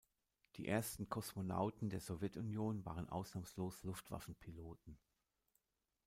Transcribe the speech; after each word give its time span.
Die 0.55 0.67
ersten 0.67 1.07
Kosmonauten 1.09 1.91
der 1.91 1.99
Sowjetunion 1.99 2.83
waren 2.85 3.07
ausnahmslos 3.11 3.83
Luftwaffen-Piloten. 3.83 4.97